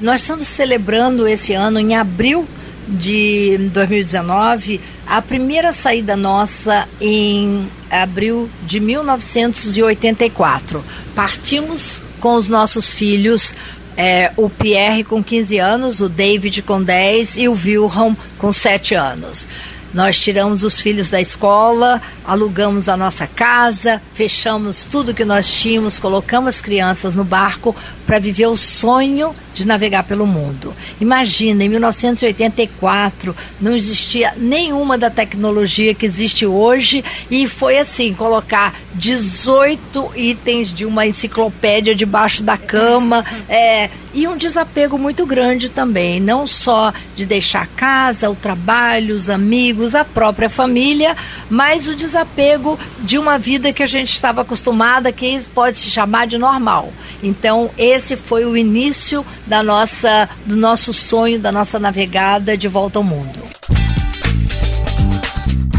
[0.00, 2.46] Nós estamos celebrando esse ano, em abril
[2.86, 10.84] de 2019, a primeira saída nossa em abril de 1984.
[11.16, 13.52] Partimos com os nossos filhos,
[13.96, 18.94] é, o Pierre com 15 anos, o David com 10 e o Wilhelm com 7
[18.94, 19.48] anos.
[19.92, 25.98] Nós tiramos os filhos da escola, alugamos a nossa casa, fechamos tudo que nós tínhamos,
[25.98, 27.74] colocamos as crianças no barco
[28.06, 30.74] para viver o sonho de navegar pelo mundo.
[31.00, 38.74] Imagina, em 1984 não existia nenhuma da tecnologia que existe hoje e foi assim, colocar
[38.94, 46.18] 18 itens de uma enciclopédia debaixo da cama é, e um desapego muito grande também,
[46.18, 51.16] não só de deixar a casa, o trabalho, os amigos, a própria família,
[51.48, 56.26] mas o desapego de uma vida que a gente estava acostumada, que pode se chamar
[56.26, 56.92] de normal.
[57.22, 62.98] Então, esse foi o início da nossa, do nosso sonho, da nossa navegada de volta
[62.98, 63.42] ao mundo.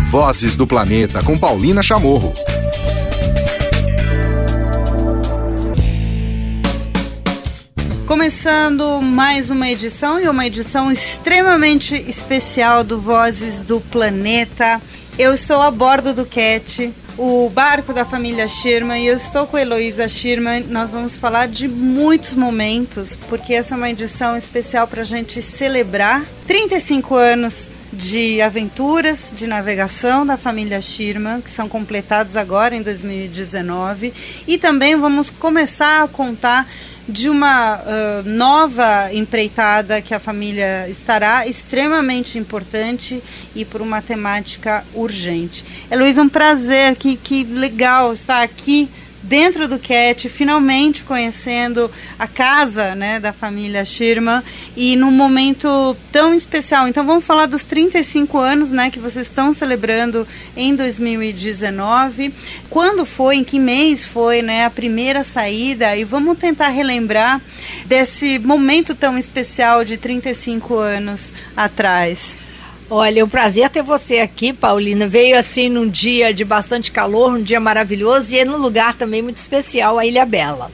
[0.09, 2.33] Vozes do Planeta com Paulina Chamorro.
[8.09, 14.81] Começando mais uma edição e uma edição extremamente especial do Vozes do Planeta.
[15.15, 19.59] Eu estou a bordo do Cat, o barco da família Schirman, e eu estou com
[19.59, 20.63] Heloísa Schirman.
[20.69, 25.39] Nós vamos falar de muitos momentos, porque essa é uma edição especial para a gente
[25.39, 32.81] celebrar 35 anos de aventuras de navegação da família Schirman, que são completados agora em
[32.81, 34.13] 2019.
[34.47, 36.67] E também vamos começar a contar
[37.07, 43.21] de uma uh, nova empreitada que a família estará extremamente importante
[43.55, 45.65] e por uma temática urgente.
[45.89, 48.87] Heloísa, um prazer, que, que legal estar aqui
[49.30, 54.41] dentro do CAT, finalmente conhecendo a casa né, da família Schirman
[54.75, 56.88] e num momento tão especial.
[56.88, 60.27] Então vamos falar dos 35 anos né, que vocês estão celebrando
[60.58, 62.33] em 2019.
[62.71, 65.95] Quando foi, em que mês foi né, a primeira saída?
[65.95, 67.39] E vamos tentar relembrar
[67.86, 72.36] desse momento tão especial de 35 anos atrás.
[72.92, 75.08] Olha, é um prazer ter você aqui, Paulina.
[75.08, 79.22] Veio assim num dia de bastante calor, um dia maravilhoso e é num lugar também
[79.22, 80.72] muito especial, a Ilha Bela.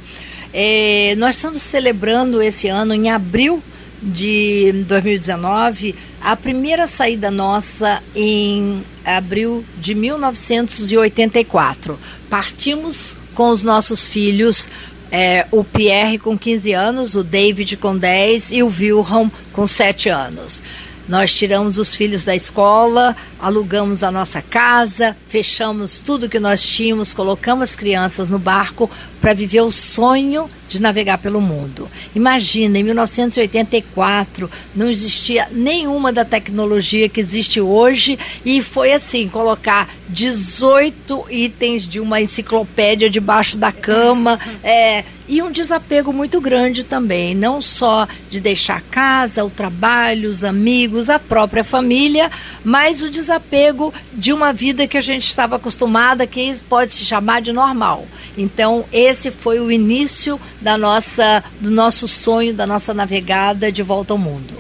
[0.53, 3.61] É, nós estamos celebrando esse ano, em abril
[4.01, 11.99] de 2019, a primeira saída nossa em abril de 1984.
[12.29, 14.69] Partimos com os nossos filhos
[15.11, 20.07] é, o Pierre com 15 anos, o David com 10 e o Wilhelm com 7
[20.09, 20.61] anos.
[21.07, 27.13] Nós tiramos os filhos da escola, alugamos a nossa casa, fechamos tudo que nós tínhamos,
[27.13, 28.89] colocamos as crianças no barco
[29.21, 31.89] para viver o sonho de navegar pelo mundo.
[32.15, 39.89] Imagina, em 1984 não existia nenhuma da tecnologia que existe hoje e foi assim, colocar
[40.09, 47.33] 18 itens de uma enciclopédia debaixo da cama, é, e um desapego muito grande também,
[47.33, 52.31] não só de deixar a casa, o trabalho, os amigos, a própria família,
[52.63, 57.41] mas o desapego de uma vida que a gente estava acostumada, que pode se chamar
[57.41, 58.05] de normal.
[58.37, 64.13] Então, esse foi o início da nossa, do nosso sonho, da nossa navegada de volta
[64.13, 64.53] ao mundo.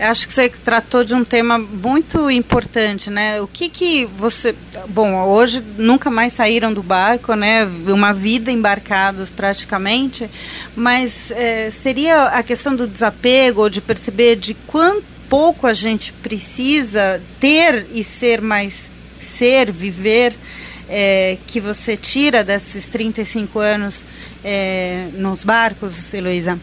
[0.00, 3.38] Eu acho que você tratou de um tema muito importante, né?
[3.42, 4.54] O que que você,
[4.88, 7.68] bom, hoje nunca mais saíram do barco, né?
[7.86, 10.30] Uma vida embarcados praticamente,
[10.74, 16.14] mas é, seria a questão do desapego, ou de perceber de quanto pouco a gente
[16.14, 18.90] precisa ter e ser mais
[19.20, 20.34] ser, viver,
[20.90, 24.04] é, que você tira desses 35 anos
[24.44, 26.58] é, nos barcos, Heloísa?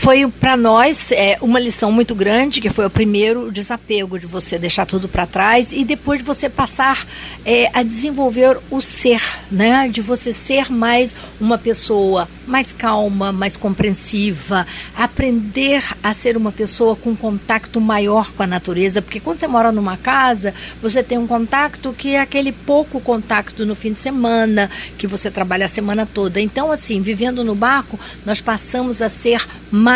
[0.00, 4.58] Foi para nós é, uma lição muito grande, que foi o primeiro desapego de você
[4.58, 7.06] deixar tudo para trás e depois de você passar
[7.44, 9.20] é, a desenvolver o ser,
[9.52, 9.90] né?
[9.92, 14.66] De você ser mais uma pessoa mais calma, mais compreensiva,
[14.96, 19.70] aprender a ser uma pessoa com contato maior com a natureza, porque quando você mora
[19.70, 24.70] numa casa, você tem um contato que é aquele pouco contato no fim de semana,
[24.96, 26.40] que você trabalha a semana toda.
[26.40, 29.89] Então, assim, vivendo no barco, nós passamos a ser mais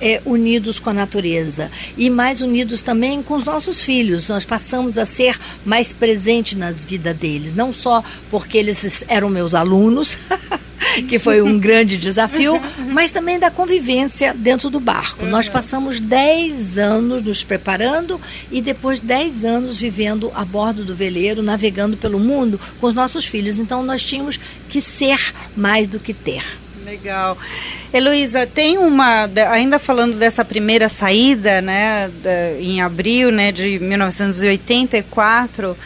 [0.00, 4.30] é, unidos com a natureza e mais unidos também com os nossos filhos.
[4.30, 9.54] Nós passamos a ser mais presentes nas vidas deles, não só porque eles eram meus
[9.54, 10.16] alunos,
[11.06, 12.58] que foi um grande desafio,
[12.90, 15.24] mas também da convivência dentro do barco.
[15.24, 15.30] Uhum.
[15.30, 18.18] Nós passamos 10 anos nos preparando
[18.50, 23.26] e depois 10 anos vivendo a bordo do veleiro, navegando pelo mundo com os nossos
[23.26, 23.58] filhos.
[23.58, 25.20] Então nós tínhamos que ser
[25.54, 26.42] mais do que ter.
[26.86, 27.36] Legal.
[27.96, 32.10] Heloísa, tem uma, ainda falando dessa primeira saída, né,
[32.60, 35.76] em abril, né, de 1984,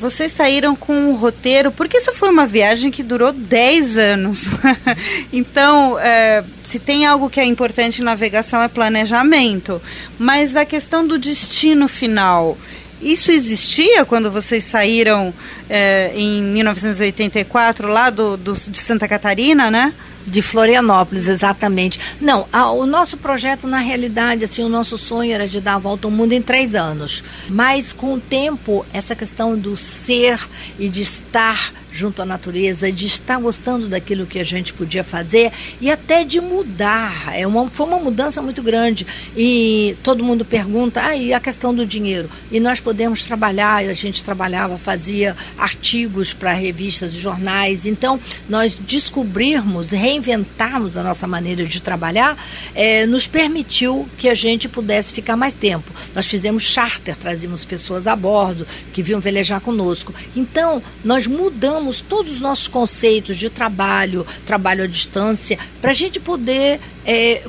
[0.00, 4.46] vocês saíram com um roteiro, porque essa foi uma viagem que durou 10 anos.
[5.32, 9.82] então, é, se tem algo que é importante em navegação é planejamento.
[10.18, 12.56] Mas a questão do destino final,
[13.02, 15.34] isso existia quando vocês saíram
[15.68, 19.92] é, em 1984 lá do, do, de Santa Catarina, né?
[20.28, 21.98] De Florianópolis, exatamente.
[22.20, 25.78] Não, a, o nosso projeto, na realidade, assim, o nosso sonho era de dar a
[25.78, 27.24] volta ao mundo em três anos.
[27.48, 30.40] Mas, com o tempo, essa questão do ser
[30.78, 35.52] e de estar junto à natureza, de estar gostando daquilo que a gente podia fazer
[35.80, 37.36] e até de mudar.
[37.36, 39.06] É uma, foi uma mudança muito grande.
[39.36, 42.30] E todo mundo pergunta, ah, e a questão do dinheiro?
[42.50, 47.86] E nós podemos trabalhar, a gente trabalhava, fazia artigos para revistas e jornais.
[47.86, 52.36] Então, nós descobrirmos, reinventarmos a nossa maneira de trabalhar,
[52.74, 55.92] é, nos permitiu que a gente pudesse ficar mais tempo.
[56.14, 60.14] Nós fizemos charter, trazíamos pessoas a bordo que vinham velejar conosco.
[60.36, 66.20] Então, nós mudamos todos os nossos conceitos de trabalho, trabalho à distância, para a gente
[66.20, 67.42] poder é,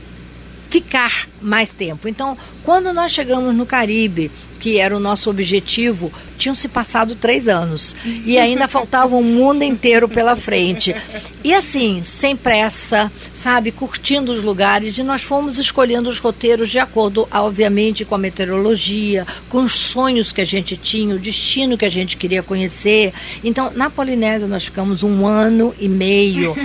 [0.70, 2.08] ficar mais tempo.
[2.08, 7.48] Então, quando nós chegamos no Caribe, que era o nosso objetivo, tinham se passado três
[7.48, 7.96] anos
[8.26, 10.96] e ainda faltava um mundo inteiro pela frente.
[11.44, 16.80] E assim, sem pressa, sabe, curtindo os lugares e nós fomos escolhendo os roteiros de
[16.80, 21.86] acordo, obviamente, com a meteorologia, com os sonhos que a gente tinha, o destino que
[21.86, 23.14] a gente queria conhecer.
[23.44, 26.56] Então, na Polinésia nós ficamos um ano e meio,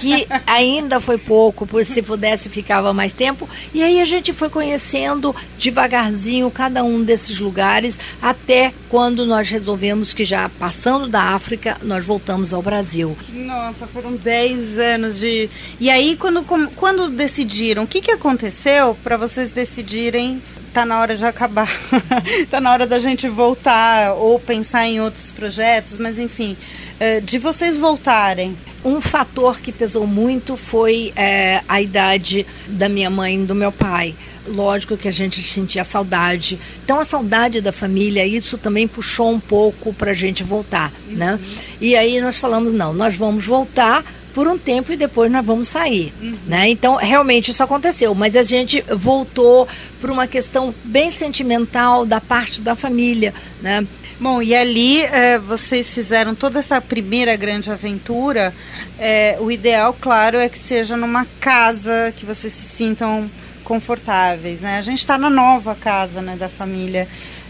[0.00, 3.48] que ainda foi pouco, por se pudesse ficava mais tempo.
[3.72, 10.12] E aí a gente foi conhecendo devagarzinho cada um desses lugares até quando nós resolvemos
[10.12, 13.16] que já passando da África, nós voltamos ao Brasil.
[13.32, 15.48] Nossa, foram 10 anos de.
[15.78, 16.44] E aí, quando,
[16.74, 21.68] quando decidiram, o que, que aconteceu para vocês decidirem tá na hora de acabar,
[22.48, 26.56] tá na hora da gente voltar ou pensar em outros projetos, mas enfim,
[26.98, 28.56] eh, de vocês voltarem.
[28.82, 33.70] Um fator que pesou muito foi é, a idade da minha mãe e do meu
[33.70, 34.14] pai
[34.46, 36.58] lógico que a gente sentia saudade.
[36.84, 41.16] Então a saudade da família, isso também puxou um pouco para a gente voltar, uhum.
[41.16, 41.40] né?
[41.80, 44.04] E aí nós falamos, não, nós vamos voltar
[44.34, 46.36] por um tempo e depois nós vamos sair, uhum.
[46.46, 46.68] né?
[46.68, 49.66] Então realmente isso aconteceu, mas a gente voltou
[50.00, 53.86] por uma questão bem sentimental da parte da família, né?
[54.20, 58.52] Bom, e ali é, vocês fizeram toda essa primeira grande aventura.
[58.98, 63.30] É, o ideal, claro, é que seja numa casa que vocês se sintam
[63.64, 64.78] confortáveis, né?
[64.78, 67.08] A gente está na nova casa, né, da família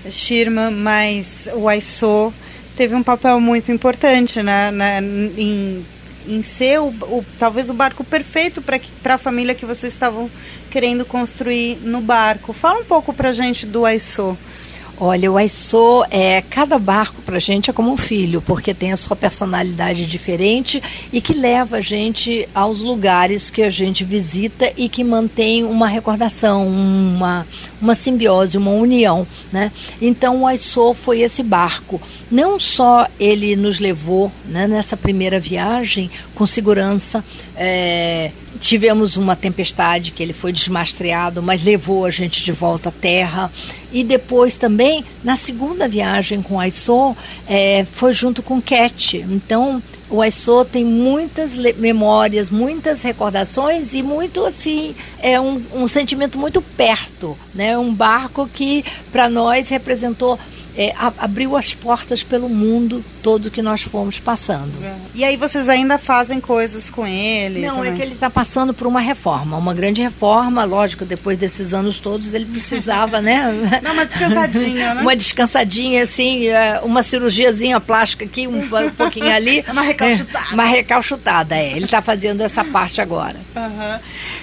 [0.08, 2.32] Shirma, mas o Aiso
[2.76, 5.84] teve um papel muito importante, né, na, em,
[6.26, 10.30] em ser o, o, talvez o barco perfeito para a família que vocês estavam
[10.70, 12.52] querendo construir no barco.
[12.52, 14.36] Fala um pouco para gente do Aiso.
[15.02, 18.93] Olha, o Aissô, é, cada barco para a gente é como um filho, porque tem
[18.93, 24.70] a sua personalidade diferente e que leva a gente aos lugares que a gente visita
[24.76, 27.47] e que mantém uma recordação, uma,
[27.81, 29.73] uma simbiose, uma união, né?
[30.02, 31.99] Então o Aissô foi esse barco.
[32.31, 37.25] Não só ele nos levou né, nessa primeira viagem com segurança,
[37.56, 42.93] é, tivemos uma tempestade que ele foi desmastreado, mas levou a gente de volta à
[42.93, 43.51] terra.
[43.93, 44.90] E depois também,
[45.23, 47.15] na segunda viagem com o Aissô,
[47.47, 49.17] é, foi junto com Cat.
[49.17, 56.38] Então, o Aissô tem muitas memórias, muitas recordações e muito assim, é um, um sentimento
[56.38, 57.79] muito perto, né?
[57.79, 60.38] Um barco que para nós representou
[60.76, 64.72] é, abriu as portas pelo mundo todo que nós fomos passando.
[64.82, 64.94] É.
[65.14, 67.60] E aí vocês ainda fazem coisas com ele?
[67.67, 67.93] Não, também.
[67.93, 71.98] é que ele está passando por uma reforma, uma grande reforma, lógico, depois desses anos
[71.98, 73.52] todos ele precisava, né?
[73.82, 75.02] Não, uma descansadinha, né?
[75.02, 79.64] uma descansadinha, assim, é, uma cirurgiazinha plástica aqui, um, um pouquinho ali.
[79.70, 80.46] uma recalchutada.
[80.50, 81.72] É, uma recalchutada, é.
[81.72, 83.36] Ele está fazendo essa parte agora.
[83.54, 83.98] Uhum.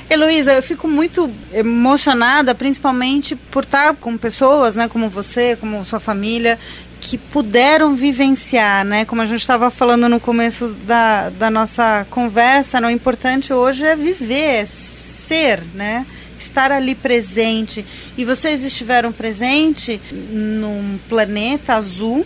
[0.09, 5.99] Heloísa, eu fico muito emocionada, principalmente por estar com pessoas, né, como você, como sua
[5.99, 6.57] família,
[6.99, 9.05] que puderam vivenciar, né?
[9.05, 13.85] Como a gente estava falando no começo da, da nossa conversa, né, o importante hoje
[13.85, 16.05] é viver, é ser, né?
[16.39, 17.85] Estar ali presente.
[18.17, 22.25] E vocês estiveram presente num planeta azul,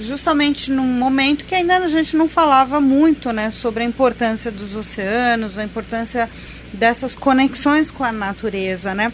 [0.00, 3.50] justamente num momento que ainda a gente não falava muito, né?
[3.50, 6.28] Sobre a importância dos oceanos, a importância
[6.72, 9.12] dessas conexões com a natureza, né?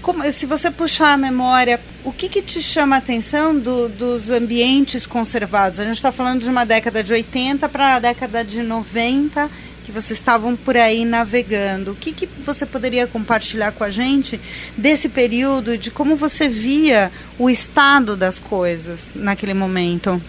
[0.00, 4.30] Como, se você puxar a memória, o que, que te chama a atenção do, dos
[4.30, 5.78] ambientes conservados?
[5.78, 9.48] A gente está falando de uma década de 80 para a década de 90
[9.84, 11.92] que vocês estavam por aí navegando.
[11.92, 14.40] O que, que você poderia compartilhar com a gente
[14.76, 20.22] desse período, de como você via o estado das coisas naquele momento?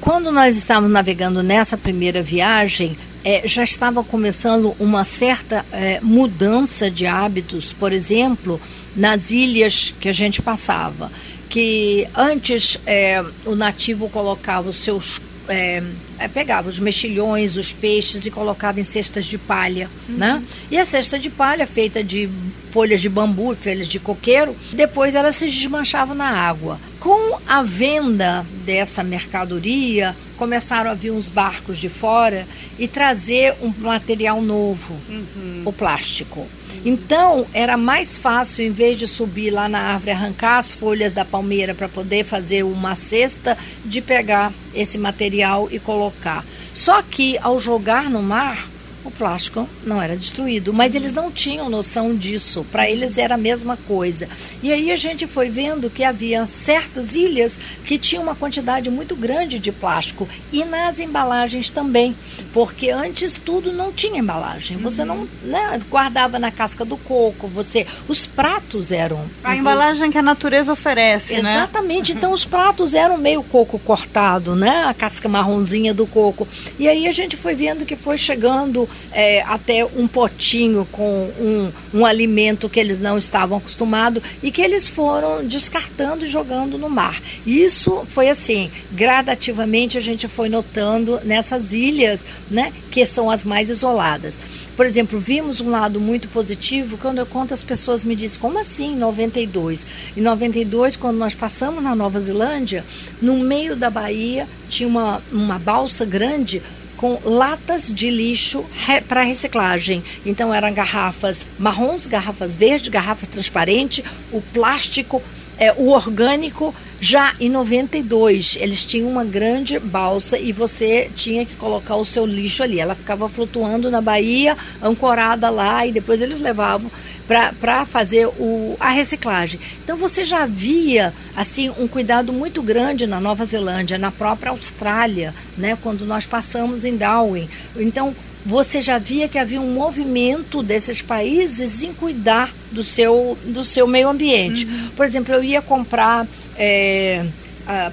[0.00, 6.90] Quando nós estávamos navegando nessa primeira viagem, é, já estava começando uma certa é, mudança
[6.90, 8.60] de hábitos, por exemplo,
[8.94, 11.10] nas ilhas que a gente passava.
[11.48, 15.82] Que antes é, o nativo colocava os seus é,
[16.18, 20.16] é, pegava os mexilhões, os peixes e colocava em cestas de palha, uhum.
[20.16, 20.42] né?
[20.70, 22.28] E a cesta de palha, feita de
[22.70, 26.78] folhas de bambu, folhas de coqueiro, depois elas se desmanchavam na água.
[27.00, 32.46] Com a venda dessa mercadoria, começaram a vir uns barcos de fora
[32.78, 35.62] e trazer um material novo, uhum.
[35.64, 36.46] o plástico.
[36.84, 41.24] Então, era mais fácil, em vez de subir lá na árvore arrancar as folhas da
[41.24, 46.44] palmeira para poder fazer uma cesta, de pegar esse material e colocar.
[46.72, 48.68] Só que ao jogar no mar,
[49.08, 52.64] o plástico não era destruído, mas eles não tinham noção disso.
[52.70, 54.28] Para eles era a mesma coisa.
[54.62, 59.16] E aí a gente foi vendo que havia certas ilhas que tinham uma quantidade muito
[59.16, 62.14] grande de plástico e nas embalagens também,
[62.52, 64.76] porque antes tudo não tinha embalagem.
[64.78, 70.18] Você não né, guardava na casca do coco, você os pratos eram a embalagem que
[70.18, 71.42] a natureza oferece, Exatamente.
[71.42, 71.62] né?
[71.62, 72.12] Exatamente.
[72.12, 74.84] Então os pratos eram meio coco cortado, né?
[74.84, 76.46] A casca marronzinha do coco.
[76.78, 81.72] E aí a gente foi vendo que foi chegando é, até um potinho com um,
[81.92, 86.88] um alimento que eles não estavam acostumados e que eles foram descartando e jogando no
[86.88, 87.20] mar.
[87.46, 93.68] Isso foi assim, gradativamente a gente foi notando nessas ilhas, né, que são as mais
[93.68, 94.38] isoladas.
[94.78, 98.60] Por exemplo, vimos um lado muito positivo quando eu conto as pessoas me dizem, como
[98.60, 99.84] assim em 92?
[100.16, 102.84] Em 92, quando nós passamos na Nova Zelândia,
[103.20, 106.62] no meio da Bahia tinha uma, uma balsa grande
[106.98, 110.04] com latas de lixo re, para reciclagem.
[110.26, 115.22] Então eram garrafas marrons, garrafas verdes, garrafas transparentes, o plástico,
[115.58, 116.74] é, o orgânico.
[117.00, 122.26] Já em 92, eles tinham uma grande balsa e você tinha que colocar o seu
[122.26, 122.80] lixo ali.
[122.80, 126.90] Ela ficava flutuando na Bahia, ancorada lá, e depois eles levavam
[127.28, 129.60] para fazer o, a reciclagem.
[129.84, 135.32] Então você já via assim um cuidado muito grande na Nova Zelândia, na própria Austrália,
[135.56, 137.48] né, quando nós passamos em Darwin.
[137.76, 138.12] Então
[138.48, 143.86] você já via que havia um movimento desses países em cuidar do seu, do seu
[143.86, 144.64] meio ambiente.
[144.64, 144.88] Uhum.
[144.96, 146.26] Por exemplo, eu ia comprar.
[146.56, 147.26] É,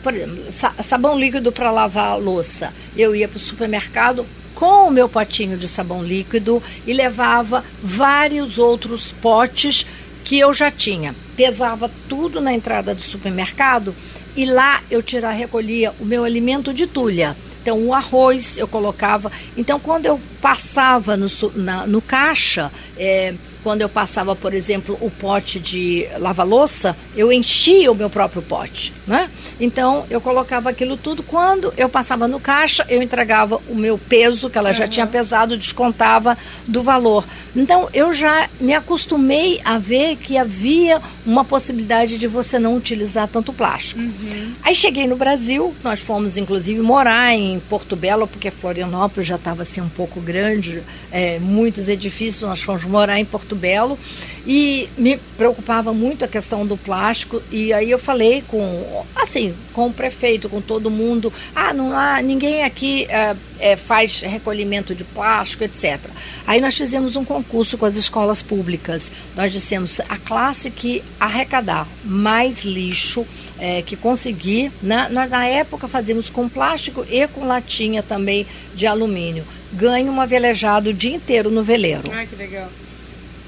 [0.02, 0.46] por exemplo,
[0.82, 2.74] sabão líquido para lavar a louça.
[2.96, 8.58] Eu ia para o supermercado, com o meu potinho de sabão líquido e levava vários
[8.58, 9.86] outros potes
[10.24, 11.14] que eu já tinha.
[11.36, 13.94] Pesava tudo na entrada do supermercado
[14.38, 17.36] e lá eu tirava, recolhia o meu alimento de tulha.
[17.66, 19.32] Então, o arroz eu colocava.
[19.58, 23.34] Então, quando eu passava no, na, no caixa, é,
[23.66, 28.94] quando eu passava, por exemplo, o pote de lava-louça, eu enchia o meu próprio pote,
[29.08, 29.28] né?
[29.60, 31.24] Então, eu colocava aquilo tudo.
[31.24, 35.58] Quando eu passava no caixa, eu entregava o meu peso, que ela já tinha pesado,
[35.58, 37.26] descontava do valor.
[37.56, 43.28] Então, eu já me acostumei a ver que havia uma possibilidade de você não utilizar
[43.28, 44.00] tanto plástico.
[44.00, 44.54] Uhum.
[44.62, 49.64] Aí cheguei no Brasil, nós fomos inclusive morar em Porto Belo, porque Florianópolis já estava
[49.64, 53.98] assim um pouco grande, é, muitos edifícios, nós fomos morar em Porto Belo
[54.46, 59.88] e me preocupava muito a questão do plástico e aí eu falei com assim com
[59.88, 65.04] o prefeito com todo mundo ah não há ninguém aqui é, é, faz recolhimento de
[65.04, 66.00] plástico etc
[66.46, 69.12] aí nós fizemos um concurso com as escolas públicas.
[69.36, 73.26] Nós dissemos a classe que arrecadar mais lixo
[73.60, 78.88] é, que conseguir na, nós na época fazíamos com plástico e com latinha também de
[78.88, 79.46] alumínio.
[79.74, 82.12] Ganha uma velejada o dia inteiro no veleiro.
[82.14, 82.70] Ah, que legal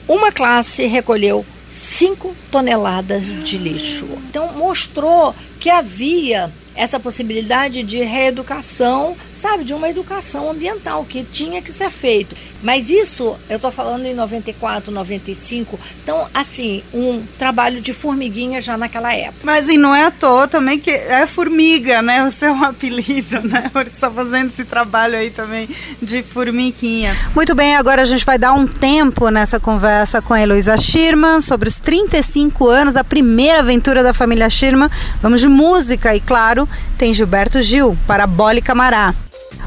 [0.08, 4.06] uma classe recolheu 5 toneladas de lixo.
[4.30, 11.62] Então mostrou que havia essa possibilidade de reeducação, sabe, de uma educação ambiental que tinha
[11.62, 12.36] que ser feito.
[12.62, 18.78] Mas isso, eu estou falando em 94, 95, então, assim, um trabalho de formiguinha já
[18.78, 19.42] naquela época.
[19.44, 22.24] Mas e não é à toa também que é formiga, né?
[22.24, 23.70] O seu apelido, né?
[23.74, 25.70] Você está fazendo esse trabalho aí também
[26.02, 27.16] de formiguinha.
[27.36, 31.42] Muito bem, agora a gente vai dar um tempo nessa conversa com a Heloísa Schirman
[31.42, 34.90] sobre os 35 anos da primeira aventura da família Schirman.
[35.22, 39.14] Vamos de música e, claro, tem Gilberto Gil, Parabólica Mará.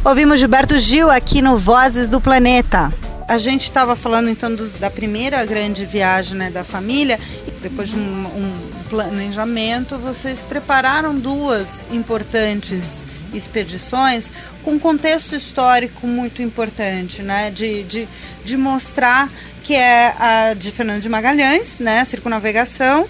[0.05, 2.93] Ouvimos Gilberto Gil aqui no Vozes do Planeta.
[3.29, 7.19] A gente estava falando então dos, da primeira grande viagem né, da família.
[7.63, 8.53] Depois de um, um
[8.89, 14.33] planejamento, vocês prepararam duas importantes expedições
[14.65, 17.51] com contexto histórico muito importante, né?
[17.51, 18.09] De, de,
[18.45, 19.31] de mostrar
[19.63, 22.05] que é a de Fernando de Magalhães, né?
[22.05, 23.07] Circunavegação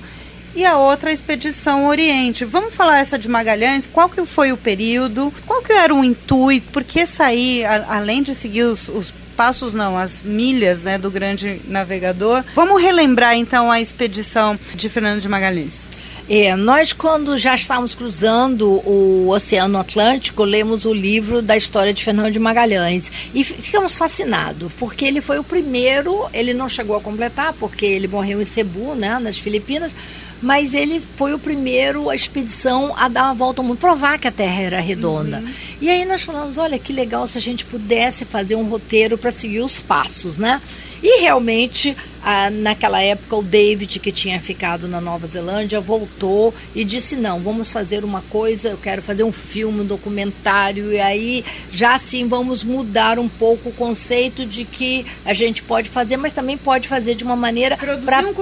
[0.55, 2.45] e a outra a expedição Oriente.
[2.45, 3.87] Vamos falar essa de Magalhães?
[3.87, 5.33] Qual que foi o período?
[5.47, 6.71] Qual que era o intuito?
[6.73, 11.63] Por que sair, além de seguir os, os passos não, as milhas né, do grande
[11.67, 12.45] navegador.
[12.55, 15.87] Vamos relembrar então a expedição de Fernando de Magalhães.
[16.29, 22.05] É, nós, quando já estávamos cruzando o Oceano Atlântico, lemos o livro da história de
[22.05, 27.01] Fernando de Magalhães e ficamos fascinados, porque ele foi o primeiro, ele não chegou a
[27.01, 29.93] completar, porque ele morreu em Cebu, né, nas Filipinas,
[30.41, 34.29] mas ele foi o primeiro a expedição a dar uma volta ao mundo, provar que
[34.29, 35.39] a Terra era redonda.
[35.39, 35.53] Uhum.
[35.81, 39.31] E aí nós falamos, olha que legal se a gente pudesse fazer um roteiro para
[39.31, 40.61] seguir os passos, né?
[41.03, 46.85] E realmente, ah, naquela época, o David, que tinha ficado na Nova Zelândia, voltou e
[46.85, 51.45] disse: não, vamos fazer uma coisa, eu quero fazer um filme, um documentário, e aí
[51.73, 56.33] já assim vamos mudar um pouco o conceito de que a gente pode fazer, mas
[56.33, 58.33] também pode fazer de uma maneira para um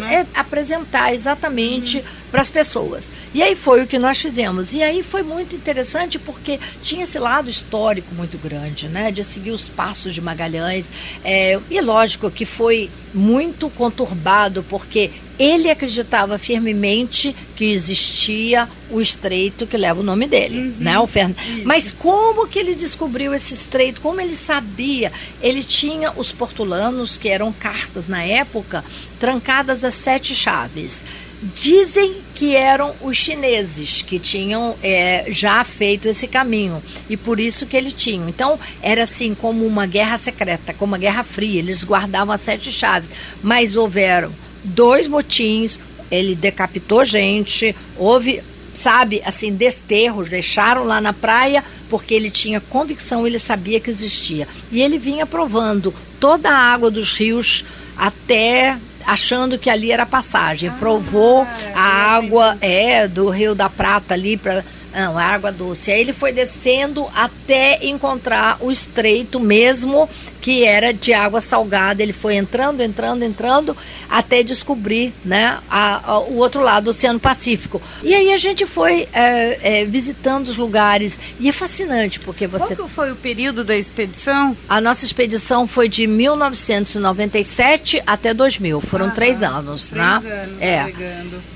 [0.00, 0.26] né?
[0.34, 2.04] é, apresentar exatamente uhum.
[2.30, 3.08] para as pessoas.
[3.32, 4.72] E aí foi o que nós fizemos.
[4.72, 9.12] E aí foi muito interessante porque tinha esse lado histórico muito grande, né?
[9.12, 10.88] De seguir os passos de Magalhães.
[11.24, 19.66] É, e lógico que foi muito conturbado porque ele acreditava firmemente que existia o estreito
[19.66, 20.74] que leva o nome dele, uhum.
[20.78, 21.34] né, o Fern...
[21.64, 24.00] Mas como que ele descobriu esse estreito?
[24.00, 25.10] Como ele sabia?
[25.40, 28.84] Ele tinha os portulanos, que eram cartas na época,
[29.18, 31.02] trancadas a sete chaves.
[31.42, 37.64] Dizem que eram os chineses que tinham é, já feito esse caminho e por isso
[37.64, 38.28] que ele tinha.
[38.28, 41.60] Então era assim como uma guerra secreta, como uma guerra fria.
[41.60, 43.08] Eles guardavam as sete chaves,
[43.42, 44.32] mas houveram
[44.62, 45.78] dois motins.
[46.10, 48.42] Ele decapitou gente, houve
[48.74, 54.48] sabe, assim, desterros, deixaram lá na praia porque ele tinha convicção, ele sabia que existia.
[54.72, 57.64] E ele vinha provando toda a água dos rios
[57.96, 60.70] até achando que ali era passagem.
[60.70, 61.80] Ah, Provou a
[62.14, 65.90] água é do Rio da Prata ali para não, água doce.
[65.90, 70.08] Aí ele foi descendo até encontrar o estreito mesmo,
[70.40, 72.02] que era de água salgada.
[72.02, 73.76] Ele foi entrando, entrando, entrando,
[74.08, 77.80] até descobrir né, a, a, o outro lado do Oceano Pacífico.
[78.02, 81.20] E aí a gente foi é, é, visitando os lugares.
[81.38, 82.74] E é fascinante, porque você.
[82.74, 84.56] Qual foi o período da expedição?
[84.68, 88.80] A nossa expedição foi de 1997 até 2000.
[88.80, 89.88] Foram ah, três anos.
[89.88, 90.42] Três né?
[90.42, 90.92] anos é.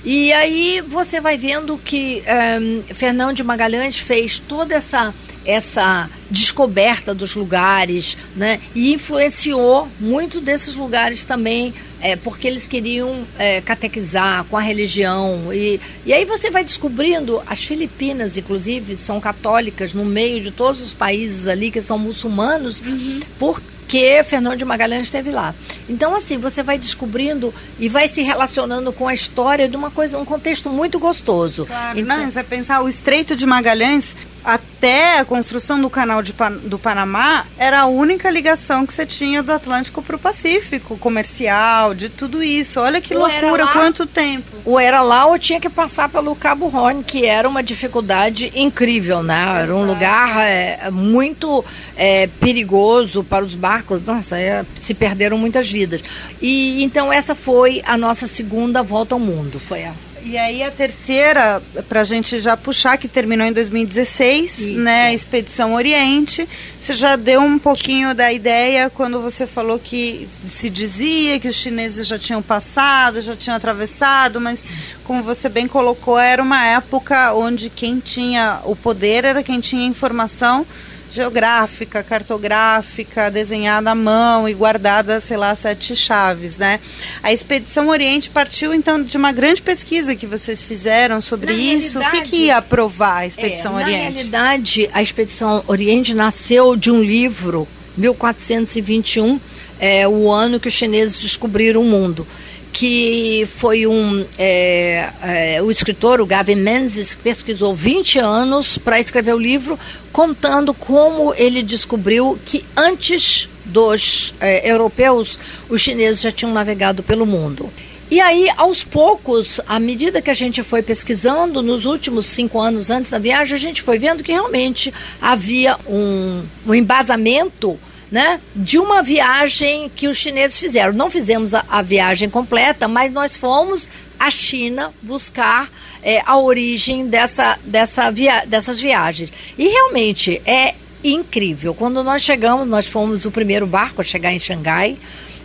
[0.05, 2.23] E aí você vai vendo que
[2.61, 5.15] um, Fernando Fernão de Magalhães fez toda essa
[5.47, 8.59] essa descoberta dos lugares, né?
[8.75, 15.53] E influenciou muito desses lugares também, é, porque eles queriam é, catequizar com a religião.
[15.53, 20.81] E, e aí você vai descobrindo, as Filipinas, inclusive, são católicas no meio de todos
[20.81, 23.21] os países ali que são muçulmanos, uhum.
[23.39, 25.55] por que Fernando de Magalhães esteve lá.
[25.89, 30.19] Então, assim, você vai descobrindo e vai se relacionando com a história de uma coisa,
[30.19, 31.67] um contexto muito gostoso.
[31.67, 36.35] Claro, então, não, você pensar, o Estreito de Magalhães até a construção do canal de,
[36.65, 41.95] do Panamá era a única ligação que você tinha do Atlântico para o Pacífico, comercial,
[41.95, 42.79] de tudo isso.
[42.79, 44.57] Olha que ou loucura, quanto tempo.
[44.65, 49.23] Ou era lá ou tinha que passar pelo Cabo Horn, que era uma dificuldade incrível,
[49.23, 49.43] né?
[49.43, 49.59] Exato.
[49.61, 51.65] Era um lugar é, muito
[51.97, 54.03] é, perigoso para os barcos.
[54.03, 56.05] Nossa, é, se perderam muitas vidas.
[56.43, 59.59] E então essa foi a nossa segunda volta ao mundo.
[59.59, 64.59] Foi a e aí a terceira, para a gente já puxar, que terminou em 2016,
[64.59, 64.79] Isso.
[64.79, 65.09] né?
[65.09, 66.49] A Expedição Oriente.
[66.81, 71.55] Você já deu um pouquinho da ideia quando você falou que se dizia que os
[71.55, 74.65] chineses já tinham passado, já tinham atravessado, mas
[75.05, 79.87] como você bem colocou, era uma época onde quem tinha o poder era quem tinha
[79.87, 80.67] informação
[81.15, 86.81] geográfica, cartográfica, desenhada à mão e guardada, sei lá, sete chaves, né?
[87.23, 92.01] A Expedição Oriente partiu então de uma grande pesquisa que vocês fizeram sobre na isso.
[92.01, 94.03] O que, que ia aprovar a Expedição é, Oriente?
[94.03, 99.39] Na realidade, a Expedição Oriente nasceu de um livro, 1421,
[99.79, 102.27] é o ano que os chineses descobriram o mundo
[102.75, 108.99] que foi um é, é, o escritor, o Gavin Menzies, que pesquisou 20 anos para
[108.99, 109.79] escrever o livro,
[110.13, 117.25] contando como ele descobriu que antes dos é, europeus, os chineses já tinham navegado pelo
[117.25, 117.73] mundo.
[118.11, 122.91] E aí, aos poucos, à medida que a gente foi pesquisando, nos últimos cinco anos
[122.91, 127.79] antes da viagem, a gente foi vendo que realmente havia um, um embasamento
[128.15, 130.93] né, de uma viagem que os chineses fizeram.
[130.93, 135.69] Não fizemos a, a viagem completa, mas nós fomos à China buscar
[136.01, 139.33] é, a origem dessa, dessa via, dessas viagens.
[139.59, 141.75] E realmente é incrível.
[141.75, 144.97] Quando nós chegamos, nós fomos o primeiro barco a chegar em Xangai.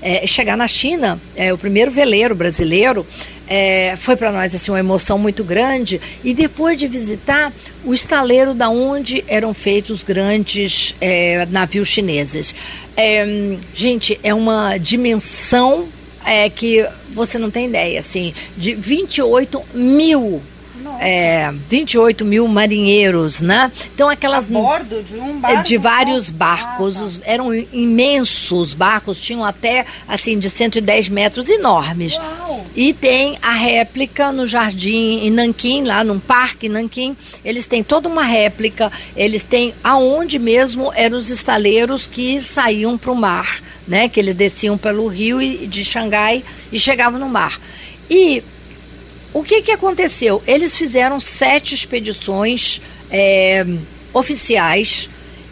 [0.01, 3.05] É, chegar na China, é, o primeiro veleiro brasileiro,
[3.47, 5.99] é, foi para nós assim uma emoção muito grande.
[6.23, 7.51] E depois de visitar
[7.83, 12.53] o estaleiro da onde eram feitos os grandes é, navios chineses.
[12.95, 15.87] É, gente é uma dimensão
[16.23, 20.41] é, que você não tem ideia assim de 28 mil
[20.99, 23.71] é, 28 mil marinheiros, né?
[23.93, 24.45] Então aquelas.
[24.45, 25.63] A bordo de um barco?
[25.63, 26.97] De vários barcos.
[26.97, 27.31] Ah, tá.
[27.31, 32.17] Eram imensos barcos, tinham até assim de 110 metros enormes.
[32.17, 32.65] Uau.
[32.75, 37.15] E tem a réplica no jardim em Nanquim, lá num parque em Nanquim.
[37.43, 38.91] Eles têm toda uma réplica.
[39.15, 44.09] Eles têm aonde mesmo eram os estaleiros que saíam para o mar, né?
[44.09, 47.59] Que eles desciam pelo rio de Xangai e chegavam no mar.
[48.09, 48.43] E
[49.33, 50.41] o que, que aconteceu?
[50.47, 53.65] Eles fizeram sete expedições é,
[54.13, 55.09] oficiais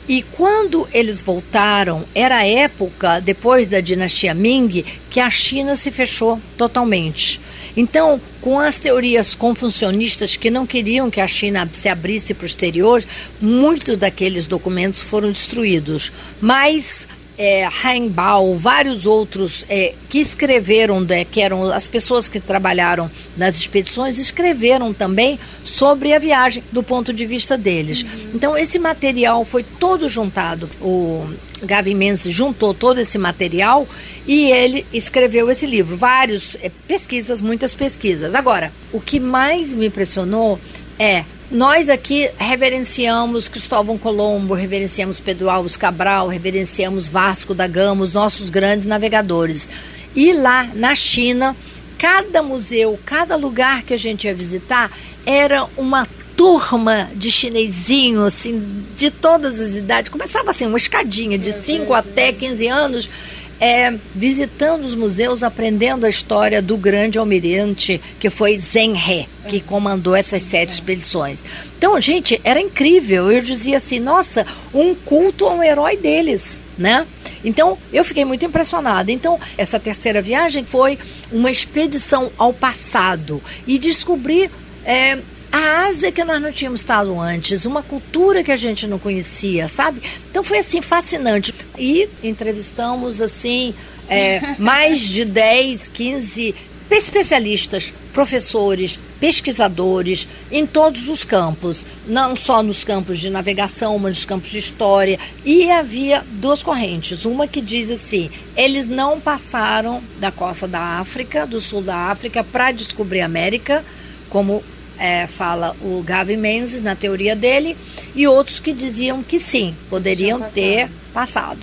[0.08, 5.92] e quando eles voltaram, era a época, depois da dinastia Ming, que a China se
[5.92, 7.42] fechou totalmente.
[7.76, 12.48] Então, com as teorias confucionistas que não queriam que a China se abrisse para o
[12.48, 13.04] exterior,
[13.42, 16.12] muitos daqueles documentos foram destruídos.
[16.40, 17.06] Mas
[17.38, 23.56] é, Heinbaum, vários outros é, que escreveram, né, que eram as pessoas que trabalharam nas
[23.56, 28.02] expedições, escreveram também sobre a viagem do ponto de vista deles.
[28.04, 28.32] Uhum.
[28.34, 30.70] Então esse material foi todo juntado.
[30.82, 31.30] O
[31.62, 33.88] Gavin Menzies juntou todo esse material
[34.26, 35.96] e ele escreveu esse livro.
[35.96, 38.34] Várias é, pesquisas, muitas pesquisas.
[38.34, 40.60] Agora, o que mais me impressionou
[40.98, 48.12] é nós aqui reverenciamos Cristóvão Colombo, reverenciamos Pedro Alves Cabral, reverenciamos Vasco da Gama, os
[48.12, 49.70] nossos grandes navegadores.
[50.14, 51.56] E lá na China,
[51.98, 54.92] cada museu, cada lugar que a gente ia visitar
[55.26, 56.06] era uma
[56.36, 60.10] turma de chinesinho, assim, de todas as idades.
[60.10, 63.10] Começava assim, uma escadinha de 5 até 15 anos
[63.60, 70.16] é, visitando os museus, aprendendo a história do grande almirante que foi He, que comandou
[70.16, 71.44] essas sete expedições.
[71.78, 73.32] Então, gente, era incrível.
[73.32, 77.06] Eu dizia assim, nossa, um culto a um herói deles, né?
[77.44, 79.12] Então, eu fiquei muito impressionada.
[79.12, 80.98] Então, essa terceira viagem foi
[81.32, 84.52] uma expedição ao passado e descobrir
[84.86, 85.20] é,
[85.52, 89.68] a Ásia que nós não tínhamos estado antes, uma cultura que a gente não conhecia,
[89.68, 90.02] sabe?
[90.30, 91.54] Então foi assim fascinante.
[91.78, 93.74] E entrevistamos assim
[94.10, 96.56] é, mais de 10, 15
[96.90, 104.26] especialistas, professores, pesquisadores em todos os campos, não só nos campos de navegação, mas nos
[104.26, 105.20] campos de história.
[105.44, 107.26] E havia duas correntes.
[107.26, 112.44] Uma que diz assim: eles não passaram da costa da África, do sul da África,
[112.44, 113.84] para descobrir a América,
[114.30, 114.64] como
[115.00, 117.78] é, fala o Gavin Menzies na teoria dele,
[118.16, 121.60] e outros que diziam que sim, poderiam ter passado.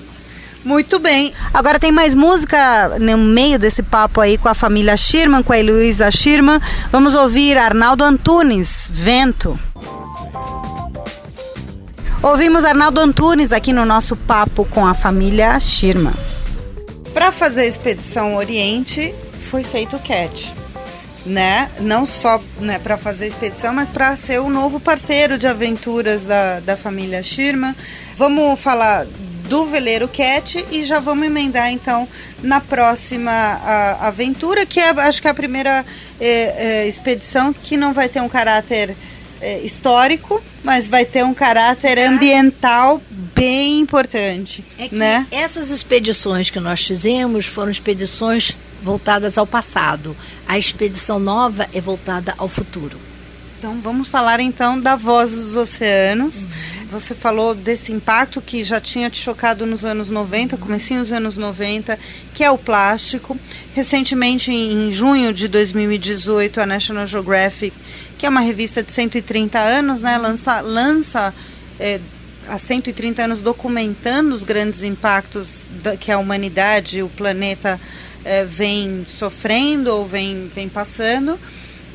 [0.64, 1.32] Muito bem.
[1.52, 5.58] Agora tem mais música no meio desse papo aí com a família Schirman, com a
[5.58, 6.58] Heloísa Schirman.
[6.90, 9.58] Vamos ouvir Arnaldo Antunes, Vento.
[12.22, 16.14] Ouvimos Arnaldo Antunes aqui no nosso papo com a família Schirman.
[17.12, 19.14] Para fazer a expedição Oriente,
[19.50, 20.63] foi feito o CAT
[21.26, 21.70] né?
[21.80, 26.24] Não só né, para fazer a expedição, mas para ser o novo parceiro de aventuras
[26.24, 27.74] da, da família Schirma.
[28.16, 29.06] Vamos falar
[29.48, 32.08] do veleiro Cat e já vamos emendar então
[32.42, 35.84] na próxima a, aventura, que é acho que é a primeira
[36.20, 38.96] é, é, expedição que não vai ter um caráter
[39.40, 43.02] é, histórico, mas vai ter um caráter ambiental
[43.34, 44.64] bem importante.
[44.78, 45.26] É né?
[45.30, 50.14] essas expedições que nós fizemos foram expedições voltadas ao passado.
[50.46, 52.98] A expedição nova é voltada ao futuro.
[53.58, 56.44] Então vamos falar então da Voz dos Oceanos.
[56.44, 56.86] Uhum.
[56.90, 61.38] Você falou desse impacto que já tinha te chocado nos anos 90, comecinho dos anos
[61.38, 61.98] 90,
[62.34, 63.38] que é o plástico.
[63.74, 67.74] Recentemente, em junho de 2018, a National Geographic,
[68.18, 71.34] que é uma revista de 130 anos, né, lança, lança
[71.80, 71.98] é,
[72.46, 77.80] há 130 anos documentando os grandes impactos da, que a humanidade, o planeta
[78.24, 81.38] é, vem sofrendo ou vem, vem passando.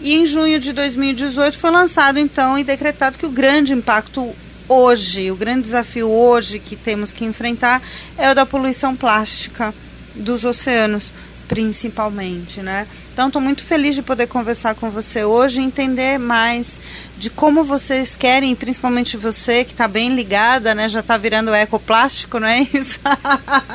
[0.02, 4.34] E em junho de 2018 foi lançado então e decretado que o grande impacto
[4.68, 7.82] hoje, o grande desafio hoje que temos que enfrentar
[8.18, 9.74] é o da poluição plástica
[10.16, 11.12] dos oceanos.
[11.50, 12.88] Principalmente, né?
[13.12, 16.80] Então, estou muito feliz de poder conversar com você hoje, entender mais
[17.18, 20.88] de como vocês querem, principalmente você que está bem ligada, né?
[20.88, 23.00] Já está virando ecoplástico, não é isso?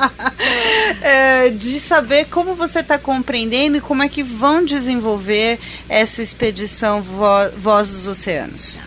[1.03, 5.59] é, de saber como você está compreendendo e como é que vão desenvolver
[5.89, 8.79] essa expedição Vo Voz dos Oceanos.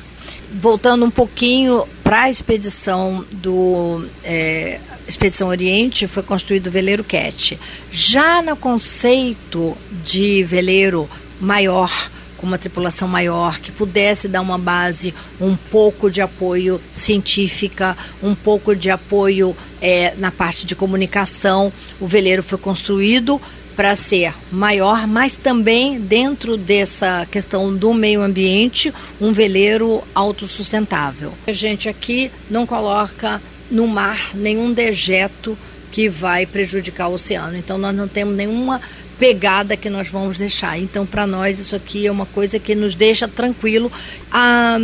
[0.50, 7.58] Voltando um pouquinho para a expedição do é, Expedição Oriente foi construído o veleiro Cat.
[7.90, 11.08] Já no conceito de veleiro
[11.40, 11.90] maior,
[12.36, 18.34] com uma tripulação maior, que pudesse dar uma base, um pouco de apoio científica, um
[18.34, 23.40] pouco de apoio é, na parte de comunicação, o veleiro foi construído
[23.74, 31.32] para ser maior, mas também dentro dessa questão do meio ambiente, um veleiro autossustentável.
[31.46, 33.40] A gente aqui não coloca
[33.70, 35.56] no mar nenhum dejeto
[35.90, 37.56] que vai prejudicar o oceano.
[37.56, 38.80] Então nós não temos nenhuma
[39.18, 40.78] pegada que nós vamos deixar.
[40.78, 43.90] Então para nós isso aqui é uma coisa que nos deixa tranquilo.
[44.30, 44.78] Ah,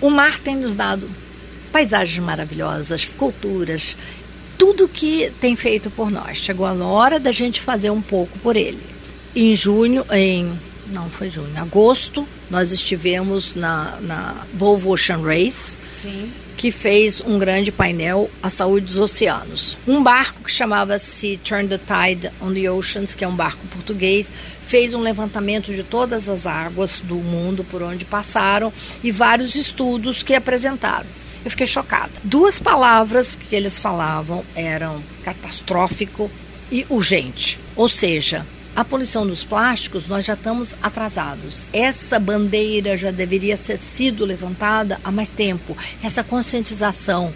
[0.00, 1.08] o mar tem nos dado
[1.72, 3.96] paisagens maravilhosas, culturas,
[4.56, 6.38] tudo que tem feito por nós.
[6.38, 8.78] Chegou a hora da gente fazer um pouco por ele.
[9.34, 10.56] Em junho, em
[10.92, 15.78] não foi junho, agosto, nós estivemos na, na Volvo Ocean Race.
[15.88, 19.76] Sim que fez um grande painel A Saúde dos Oceanos.
[19.86, 24.28] Um barco que chamava-se Turn the Tide on the Oceans, que é um barco português,
[24.62, 30.22] fez um levantamento de todas as águas do mundo por onde passaram e vários estudos
[30.22, 31.06] que apresentaram.
[31.44, 32.12] Eu fiquei chocada.
[32.22, 36.30] Duas palavras que eles falavam eram catastrófico
[36.72, 37.60] e urgente.
[37.76, 41.64] Ou seja, a poluição dos plásticos, nós já estamos atrasados.
[41.72, 45.76] Essa bandeira já deveria ter sido levantada há mais tempo.
[46.02, 47.32] Essa conscientização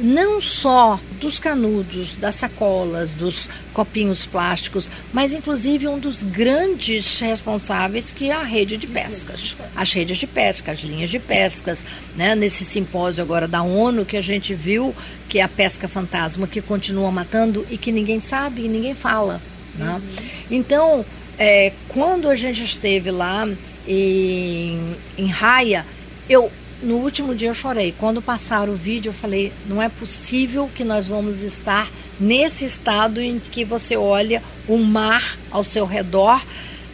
[0.00, 8.10] não só dos canudos, das sacolas, dos copinhos plásticos, mas inclusive um dos grandes responsáveis
[8.10, 9.56] que é a rede de pescas.
[9.76, 11.84] As redes de pesca, as linhas de pescas,
[12.16, 12.34] né?
[12.34, 14.94] Nesse simpósio agora da ONU que a gente viu
[15.28, 19.40] que é a pesca fantasma que continua matando e que ninguém sabe e ninguém fala.
[19.74, 19.92] Né?
[19.94, 20.00] Uhum.
[20.50, 21.04] Então,
[21.38, 23.48] é, quando a gente esteve lá
[23.86, 25.86] em, em Raia,
[26.28, 26.50] eu
[26.82, 27.94] no último dia eu chorei.
[27.96, 33.20] Quando passaram o vídeo, eu falei: não é possível que nós vamos estar nesse estado
[33.20, 36.42] em que você olha o mar ao seu redor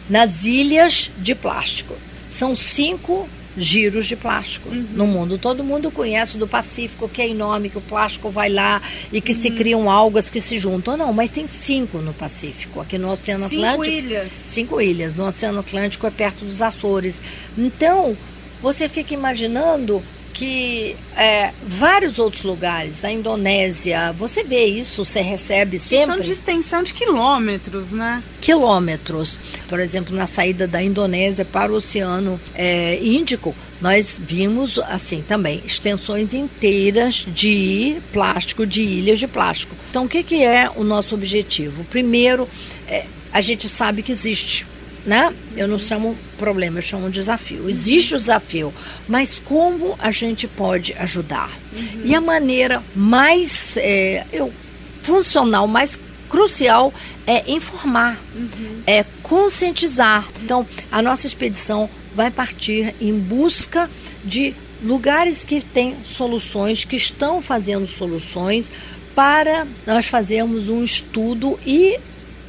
[0.09, 1.95] nas ilhas de plástico.
[2.29, 4.85] São cinco giros de plástico uhum.
[4.93, 5.37] no mundo.
[5.37, 9.33] Todo mundo conhece do Pacífico, que é enorme, que o plástico vai lá e que
[9.33, 9.39] uhum.
[9.39, 10.95] se criam algas que se juntam.
[10.95, 12.79] Não, mas tem cinco no Pacífico.
[12.79, 13.85] Aqui no Oceano Atlântico.
[13.85, 14.31] Cinco ilhas.
[14.45, 15.13] Cinco ilhas.
[15.13, 17.21] No Oceano Atlântico é perto dos Açores.
[17.57, 18.15] Então,
[18.61, 20.03] você fica imaginando
[20.37, 26.13] que é, vários outros lugares, a Indonésia, você vê isso, você recebe sempre.
[26.13, 28.21] São de extensão de quilômetros, né?
[28.39, 29.39] Quilômetros.
[29.67, 35.59] Por exemplo, na saída da Indonésia para o Oceano é, Índico, nós vimos assim também
[35.65, 39.75] extensões inteiras de plástico, de ilhas de plástico.
[39.89, 41.83] Então, o que, que é o nosso objetivo?
[41.85, 42.47] Primeiro,
[42.87, 44.67] é, a gente sabe que existe
[45.07, 45.33] né?
[45.55, 47.69] Eu não chamo problema, eu chamo desafio.
[47.69, 48.73] Existe o desafio,
[49.07, 51.49] mas como a gente pode ajudar?
[51.73, 52.01] Uhum.
[52.03, 54.51] E a maneira mais é, eu,
[55.01, 55.97] funcional, mais
[56.29, 56.93] crucial
[57.25, 58.81] é informar, uhum.
[58.85, 60.27] é conscientizar.
[60.43, 63.89] Então, a nossa expedição vai partir em busca
[64.25, 68.69] de lugares que têm soluções, que estão fazendo soluções
[69.15, 71.97] para nós fazermos um estudo e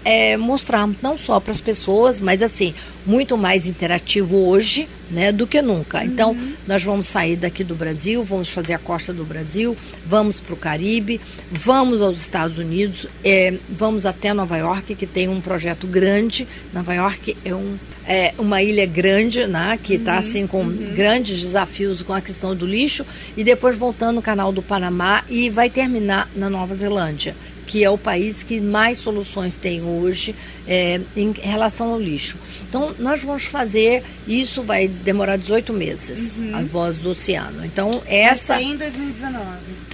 [0.05, 5.47] é, mostrar não só para as pessoas, mas assim, muito mais interativo hoje né, do
[5.47, 6.05] que nunca.
[6.05, 6.53] Então, uhum.
[6.67, 10.57] nós vamos sair daqui do Brasil, vamos fazer a costa do Brasil, vamos para o
[10.57, 16.47] Caribe, vamos aos Estados Unidos, é, vamos até Nova York, que tem um projeto grande.
[16.73, 20.19] Nova York é, um, é uma ilha grande, né, que está uhum.
[20.19, 20.95] assim com uhum.
[20.95, 23.05] grandes desafios com a questão do lixo,
[23.37, 27.35] e depois voltando no canal do Panamá e vai terminar na Nova Zelândia
[27.69, 30.35] que é o país que mais soluções tem hoje
[30.67, 32.39] é, em relação ao lixo.
[32.67, 36.57] Então, nós vamos fazer, isso vai demorar 18 meses, uhum.
[36.57, 37.65] a voz do oceano.
[37.65, 38.55] Então, essa.
[38.55, 39.45] Vai sair em 2019.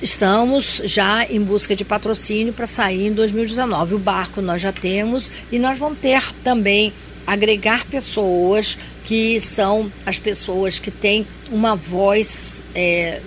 [0.01, 3.97] Estamos já em busca de patrocínio para sair em 2019.
[3.97, 6.93] O barco nós já temos e nós vamos ter também
[7.27, 13.21] agregar pessoas que são as pessoas que têm uma voz é,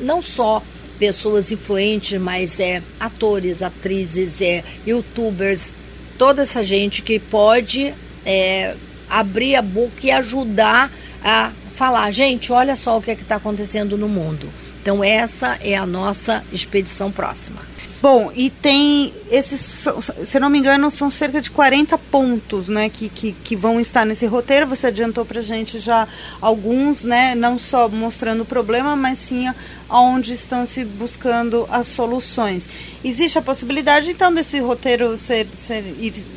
[0.00, 0.62] não só
[0.98, 5.72] pessoas influentes, mas é atores, atrizes, é youtubers,
[6.18, 7.92] toda essa gente que pode
[8.24, 8.74] é,
[9.08, 10.90] abrir a boca e ajudar
[11.22, 14.48] a falar, gente, olha só o que é está acontecendo no mundo.
[14.80, 17.60] Então essa é a nossa expedição próxima.
[18.00, 19.86] Bom, e tem esses,
[20.24, 24.04] se não me engano, são cerca de 40 pontos né, que, que, que vão estar
[24.04, 24.66] nesse roteiro.
[24.66, 26.06] Você adiantou para gente já
[26.40, 29.48] alguns, né, não só mostrando o problema, mas sim
[29.88, 32.68] onde estão se buscando as soluções.
[33.04, 35.84] Existe a possibilidade, então, desse roteiro ser, ser,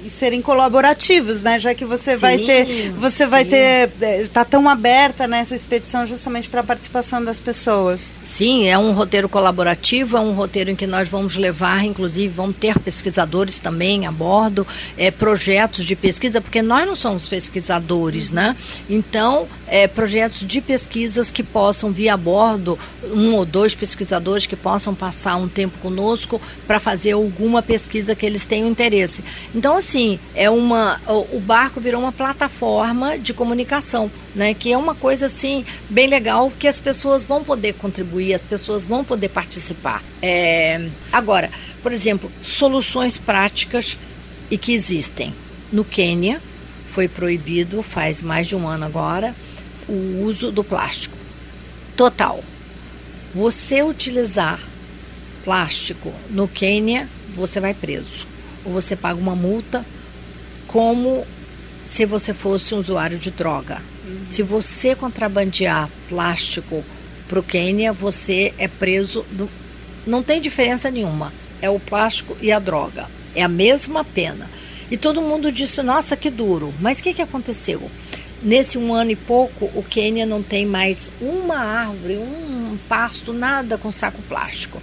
[0.09, 1.59] serem colaborativos, né?
[1.59, 3.29] Já que você sim, vai ter, você sim.
[3.29, 3.89] vai ter,
[4.21, 8.11] está tão aberta nessa expedição justamente para a participação das pessoas.
[8.23, 12.57] Sim, é um roteiro colaborativo, é um roteiro em que nós vamos levar, inclusive, vamos
[12.57, 14.65] ter pesquisadores também a bordo,
[14.97, 18.55] é, projetos de pesquisa, porque nós não somos pesquisadores, né?
[18.89, 24.55] Então, é, projetos de pesquisas que possam vir a bordo, um ou dois pesquisadores que
[24.55, 29.23] possam passar um tempo conosco para fazer alguma pesquisa que eles tenham interesse.
[29.53, 34.53] Então, assim, é uma, o, barco virou uma plataforma de comunicação, né?
[34.53, 38.85] Que é uma coisa assim bem legal que as pessoas vão poder contribuir, as pessoas
[38.85, 40.03] vão poder participar.
[40.21, 41.51] É, agora,
[41.83, 43.97] por exemplo, soluções práticas
[44.49, 45.33] e que existem
[45.71, 46.41] no Quênia
[46.87, 49.35] foi proibido faz mais de um ano agora
[49.87, 51.17] o uso do plástico
[51.95, 52.43] total.
[53.33, 54.59] Você utilizar
[55.43, 58.27] plástico no Quênia, você vai preso.
[58.65, 59.85] Ou você paga uma multa
[60.67, 61.25] como
[61.85, 63.81] se você fosse um usuário de droga.
[64.05, 64.25] Uhum.
[64.27, 66.83] Se você contrabandear plástico
[67.27, 69.25] para o Quênia, você é preso.
[69.31, 69.49] Do...
[70.05, 71.33] Não tem diferença nenhuma.
[71.61, 73.07] É o plástico e a droga.
[73.33, 74.49] É a mesma pena.
[74.89, 76.73] E todo mundo disse: nossa, que duro.
[76.79, 77.89] Mas o que, que aconteceu?
[78.41, 83.77] Nesse um ano e pouco, o Quênia não tem mais uma árvore, um pasto, nada
[83.77, 84.81] com saco plástico.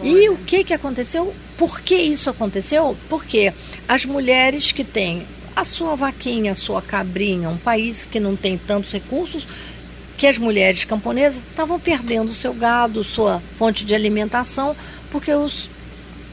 [0.00, 0.08] Olha.
[0.08, 1.32] E o que, que aconteceu?
[1.56, 2.96] Por que isso aconteceu?
[3.08, 3.52] Porque
[3.88, 8.58] as mulheres que têm a sua vaquinha, a sua cabrinha, um país que não tem
[8.58, 9.46] tantos recursos,
[10.18, 14.74] que as mulheres camponesas estavam perdendo seu gado, sua fonte de alimentação,
[15.10, 15.70] porque os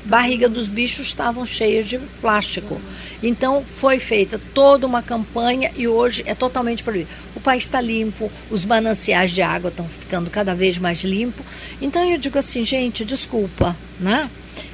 [0.06, 2.80] barriga dos bichos estavam cheias de plástico.
[3.22, 7.10] Então foi feita toda uma campanha e hoje é totalmente proibido.
[7.36, 11.46] O país está limpo, os mananciais de água estão ficando cada vez mais limpos.
[11.82, 14.30] Então eu digo assim, gente, desculpa, né?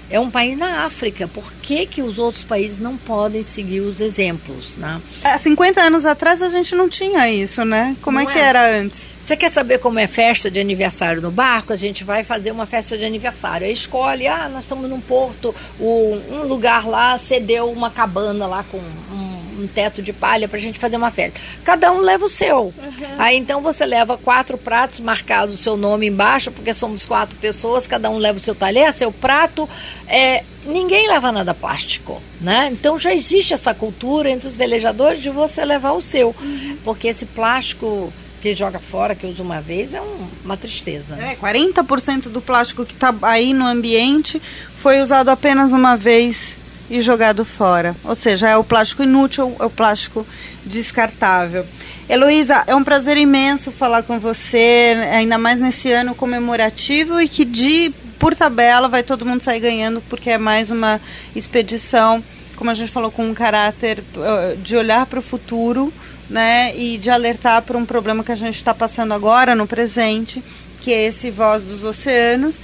[0.10, 4.02] É um país na África, por que, que os outros países não podem seguir os
[4.02, 5.02] exemplos, né?
[5.24, 7.96] Há 50 anos atrás a gente não tinha isso, né?
[8.02, 9.10] Como é não é que era antes?
[9.30, 11.72] Você quer saber como é festa de aniversário no barco?
[11.72, 13.68] A gente vai fazer uma festa de aniversário.
[13.68, 18.80] Aí escolhe, ah, nós estamos num porto, um lugar lá cedeu uma cabana lá com
[18.80, 19.29] um,
[19.60, 21.40] um teto de palha para a gente fazer uma festa.
[21.64, 22.66] Cada um leva o seu.
[22.66, 22.74] Uhum.
[23.18, 27.88] Aí então você leva quatro pratos marcados o seu nome embaixo, porque somos quatro pessoas,
[27.88, 29.68] cada um leva o seu talher, seu prato.
[30.08, 32.70] É, ninguém leva nada plástico, né?
[32.72, 36.78] Então já existe essa cultura entre os velejadores de você levar o seu, uhum.
[36.84, 41.16] porque esse plástico que joga fora, que usa uma vez, é um, uma tristeza.
[41.16, 41.34] Né?
[41.34, 44.42] É, 40% do plástico que está aí no ambiente
[44.76, 46.58] foi usado apenas uma vez
[46.90, 47.96] e jogado fora.
[48.04, 50.26] Ou seja, é o plástico inútil, é o plástico
[50.66, 51.66] descartável.
[52.10, 57.46] Heloísa, é um prazer imenso falar com você, ainda mais nesse ano comemorativo e que
[57.46, 61.00] de por tabela vai todo mundo sair ganhando porque é mais uma
[61.36, 62.24] expedição,
[62.56, 65.94] como a gente falou, com um caráter uh, de olhar para o futuro
[66.30, 70.44] né, e de alertar para um problema que a gente está passando agora no presente,
[70.82, 72.60] que é esse Voz dos Oceanos.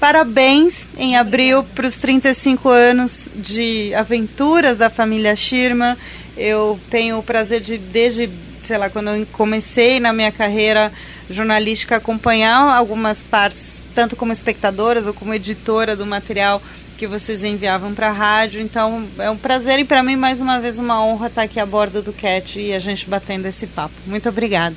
[0.00, 5.98] Parabéns em abril para os 35 anos de aventuras da família Schirma.
[6.38, 8.30] Eu tenho o prazer de, desde,
[8.62, 10.90] sei lá, quando eu comecei na minha carreira
[11.28, 16.62] jornalística, acompanhar algumas partes, tanto como espectadoras ou como editora do material
[16.96, 18.62] que vocês enviavam para a rádio.
[18.62, 21.66] Então é um prazer e para mim mais uma vez uma honra estar aqui a
[21.66, 23.94] bordo do CAT e a gente batendo esse papo.
[24.06, 24.76] Muito obrigada.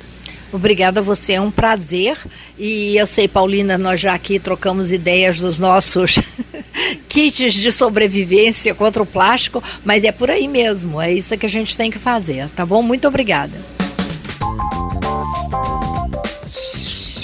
[0.54, 2.16] Obrigada a você, é um prazer.
[2.56, 6.20] E eu sei, Paulina, nós já aqui trocamos ideias dos nossos
[7.10, 11.48] kits de sobrevivência contra o plástico, mas é por aí mesmo, é isso que a
[11.48, 12.82] gente tem que fazer, tá bom?
[12.82, 13.58] Muito obrigada.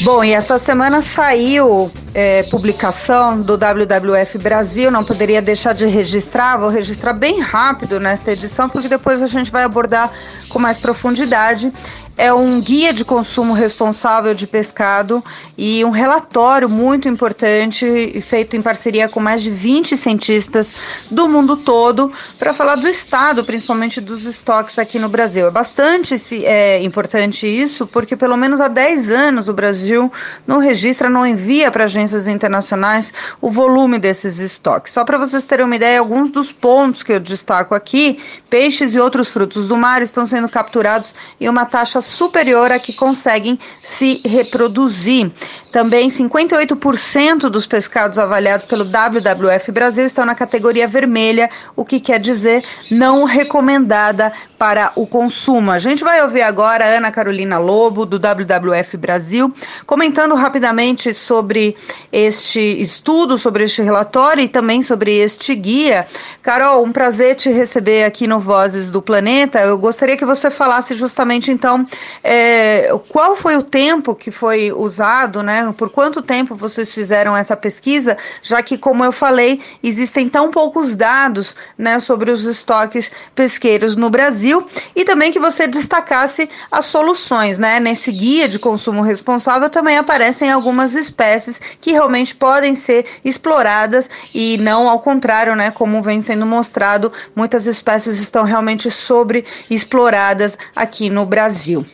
[0.02, 6.56] Bom, e essa semana saiu é, publicação do WWF Brasil, não poderia deixar de registrar,
[6.56, 10.10] vou registrar bem rápido nesta edição, porque depois a gente vai abordar
[10.48, 11.70] com mais profundidade
[12.20, 15.24] é um guia de consumo responsável de pescado
[15.56, 20.70] e um relatório muito importante feito em parceria com mais de 20 cientistas
[21.10, 25.46] do mundo todo para falar do estado, principalmente dos estoques aqui no Brasil.
[25.46, 30.12] É bastante é, importante isso, porque pelo menos há 10 anos o Brasil
[30.46, 34.92] não registra, não envia para agências internacionais o volume desses estoques.
[34.92, 38.18] Só para vocês terem uma ideia, alguns dos pontos que eu destaco aqui,
[38.50, 42.92] peixes e outros frutos do mar estão sendo capturados em uma taxa superior a que
[42.92, 45.32] conseguem se reproduzir.
[45.70, 52.18] Também 58% dos pescados avaliados pelo WWF Brasil estão na categoria vermelha, o que quer
[52.18, 55.70] dizer não recomendada para o consumo.
[55.70, 59.50] A gente vai ouvir agora a Ana Carolina Lobo, do WWF Brasil,
[59.86, 61.74] comentando rapidamente sobre
[62.12, 66.06] este estudo, sobre este relatório e também sobre este guia.
[66.42, 69.60] Carol, um prazer te receber aqui no Vozes do Planeta.
[69.60, 71.86] Eu gostaria que você falasse justamente então
[72.22, 75.59] é, qual foi o tempo que foi usado, né?
[75.72, 80.96] Por quanto tempo vocês fizeram essa pesquisa, já que, como eu falei, existem tão poucos
[80.96, 87.58] dados né, sobre os estoques pesqueiros no Brasil e também que você destacasse as soluções,
[87.58, 87.78] né?
[87.78, 94.58] Nesse guia de consumo responsável também aparecem algumas espécies que realmente podem ser exploradas e
[94.58, 95.70] não ao contrário, né?
[95.70, 101.84] Como vem sendo mostrado, muitas espécies estão realmente sobre exploradas aqui no Brasil.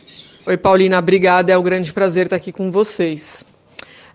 [0.45, 1.51] Oi, Paulina, obrigada.
[1.51, 3.45] É um grande prazer estar aqui com vocês.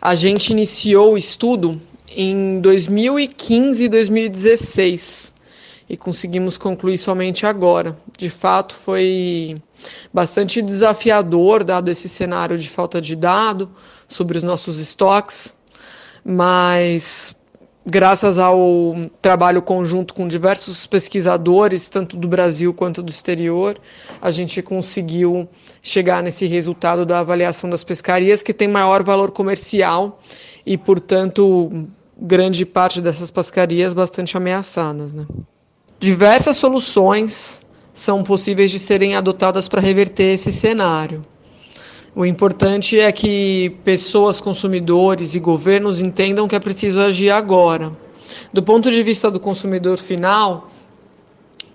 [0.05, 1.81] A gente iniciou o estudo
[2.11, 5.33] em 2015 e 2016
[5.89, 7.97] e conseguimos concluir somente agora.
[8.19, 9.63] De fato, foi
[10.13, 13.71] bastante desafiador, dado esse cenário de falta de dado
[14.09, 15.55] sobre os nossos estoques,
[16.25, 17.37] mas
[17.85, 23.79] graças ao trabalho conjunto com diversos pesquisadores, tanto do Brasil quanto do exterior,
[24.21, 25.49] a gente conseguiu
[25.83, 30.21] chegar nesse resultado da avaliação das pescarias que tem maior valor comercial
[30.65, 35.15] e, portanto, grande parte dessas pescarias bastante ameaçadas.
[35.15, 35.27] Né?
[35.99, 37.63] Diversas soluções
[37.93, 41.23] são possíveis de serem adotadas para reverter esse cenário.
[42.15, 47.91] O importante é que pessoas, consumidores e governos entendam que é preciso agir agora.
[48.53, 50.69] Do ponto de vista do consumidor final,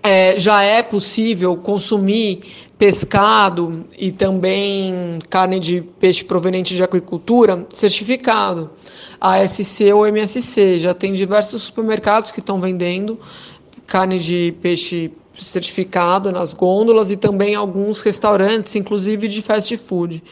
[0.00, 2.40] é, já é possível consumir
[2.78, 8.70] pescado e também carne de peixe proveniente de aquicultura certificado,
[9.20, 10.78] ASC ou MSC.
[10.78, 13.18] Já tem diversos supermercados que estão vendendo
[13.88, 15.10] carne de peixe
[15.44, 20.22] certificado nas gôndolas e também alguns restaurantes, inclusive de fast food.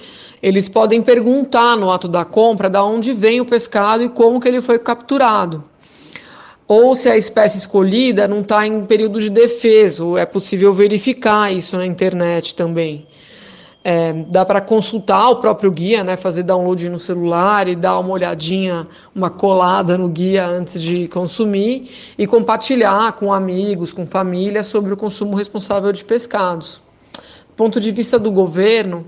[0.42, 4.48] Eles podem perguntar no ato da compra de onde vem o pescado e como que
[4.48, 5.62] ele foi capturado.
[6.68, 11.76] Ou se a espécie escolhida não está em período de defesa, é possível verificar isso
[11.76, 13.07] na internet também.
[13.89, 18.11] É, dá para consultar o próprio guia, né, fazer download no celular e dar uma
[18.11, 18.84] olhadinha,
[19.14, 24.97] uma colada no guia antes de consumir e compartilhar com amigos, com família sobre o
[24.97, 26.80] consumo responsável de pescados.
[27.57, 29.07] Ponto de vista do governo,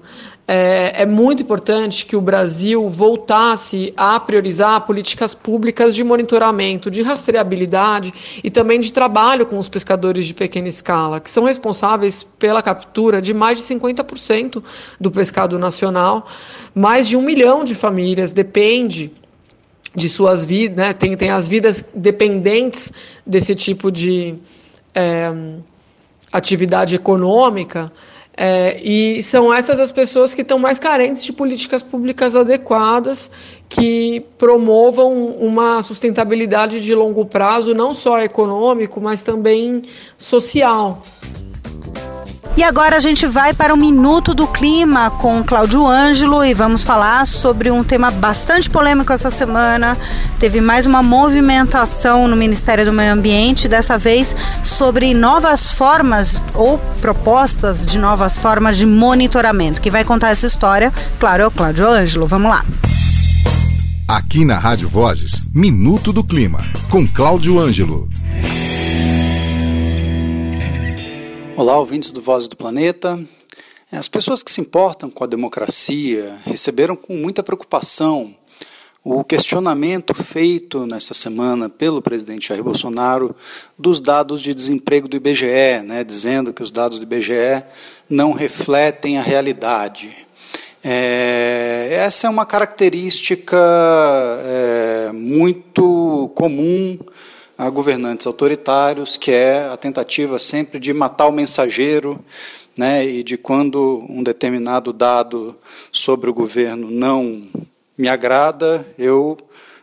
[0.51, 7.03] é, é, muito importante que o Brasil voltasse a priorizar políticas públicas de monitoramento, de
[7.03, 12.63] rastreabilidade e também de trabalho com os pescadores de pequena escala, que são responsáveis pela
[12.63, 14.63] captura de mais de 50%
[14.99, 16.27] do pescado nacional.
[16.75, 19.13] Mais de um milhão de famílias depende
[19.95, 22.91] de suas vidas, né, tem, tem as vidas dependentes
[23.27, 24.37] desse tipo de
[24.95, 25.31] é,
[26.33, 27.93] atividade econômica.
[28.41, 33.33] É, e são essas as pessoas que estão mais carentes de políticas públicas adequadas
[33.69, 39.83] que promovam uma sustentabilidade de longo prazo, não só econômico, mas também
[40.17, 41.03] social.
[42.59, 46.83] E agora a gente vai para o Minuto do Clima com Cláudio Ângelo e vamos
[46.83, 49.97] falar sobre um tema bastante polêmico essa semana.
[50.41, 54.35] Teve mais uma movimentação no Ministério do Meio Ambiente, dessa vez
[54.65, 59.81] sobre novas formas ou propostas de novas formas de monitoramento.
[59.81, 62.27] Que vai contar essa história, claro, é o Cláudio Ângelo.
[62.27, 62.65] Vamos lá.
[64.09, 68.09] Aqui na Rádio Vozes, Minuto do Clima, com Cláudio Ângelo.
[71.59, 73.19] Olá, ouvintes do Voz do Planeta.
[73.91, 78.33] As pessoas que se importam com a democracia receberam com muita preocupação
[79.03, 83.35] o questionamento feito nessa semana pelo presidente Jair Bolsonaro
[83.77, 87.65] dos dados de desemprego do IBGE, né, dizendo que os dados do IBGE
[88.09, 90.17] não refletem a realidade.
[90.85, 93.59] É, essa é uma característica
[94.45, 96.97] é, muito comum
[97.59, 102.25] a governantes autoritários, que é a tentativa sempre de matar o mensageiro,
[102.77, 105.57] né, e de quando um determinado dado
[105.91, 107.43] sobre o governo não
[107.99, 109.37] me agrada, eu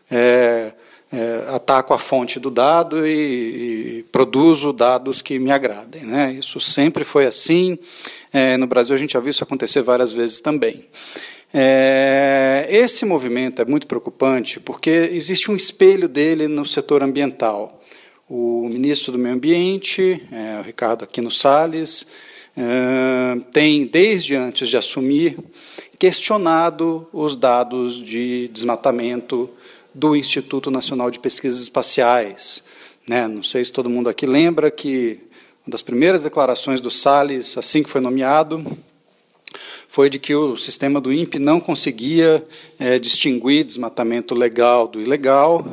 [0.09, 0.71] é,
[1.11, 6.03] é, ataco a fonte do dado e, e, produzo dados que me agradem.
[6.03, 6.31] Né?
[6.33, 7.77] Isso sempre foi assim.
[8.31, 10.87] É, no Brasil a gente já viu isso acontecer várias vezes também.
[11.53, 17.81] É, esse movimento é muito preocupante porque existe um espelho dele no setor ambiental.
[18.27, 22.05] O ministro do Meio Ambiente, é, o Ricardo Aquino Salles,
[22.57, 25.37] é, tem, desde antes de assumir,
[25.99, 29.49] questionado os dados de desmatamento
[29.93, 32.63] do Instituto Nacional de Pesquisas Espaciais.
[33.07, 33.27] Né?
[33.27, 35.19] Não sei se todo mundo aqui lembra que
[35.65, 38.65] uma das primeiras declarações do Salles, assim que foi nomeado,
[39.95, 42.45] foi de que o sistema do INPE não conseguia
[42.77, 45.65] é, distinguir desmatamento legal do ilegal,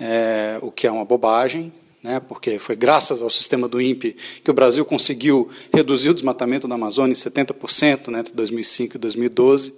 [0.00, 1.72] é, o que é uma bobagem,
[2.02, 6.66] né, porque foi graças ao sistema do INPE que o Brasil conseguiu reduzir o desmatamento
[6.66, 9.74] na Amazônia em 70% né, entre 2005 e 2012.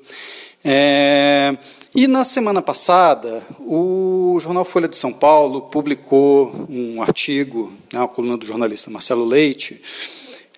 [0.64, 1.55] É,
[1.95, 8.09] e na semana passada, o jornal Folha de São Paulo publicou um artigo, né, uma
[8.09, 9.79] coluna do jornalista Marcelo Leite,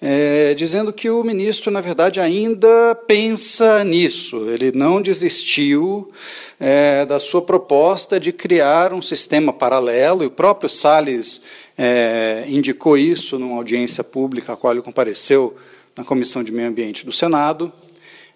[0.02, 4.48] é, dizendo que o ministro, na verdade, ainda pensa nisso.
[4.48, 6.10] Ele não desistiu
[6.58, 11.42] é, da sua proposta de criar um sistema paralelo, e o próprio Salles
[11.76, 15.56] é, indicou isso numa audiência pública a qual ele compareceu
[15.96, 17.72] na Comissão de Meio Ambiente do Senado.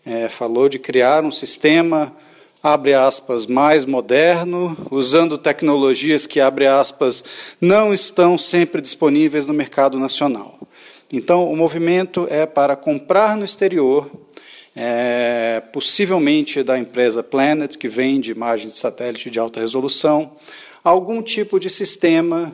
[0.05, 2.15] É, falou de criar um sistema
[2.63, 7.23] abre aspas, mais moderno, usando tecnologias que, abre aspas,
[7.61, 10.59] não estão sempre disponíveis no mercado nacional.
[11.13, 14.11] Então, o movimento é para comprar no exterior,
[14.75, 20.33] é, possivelmente da empresa Planet, que vende imagens de satélite de alta resolução,
[20.83, 22.53] algum tipo de sistema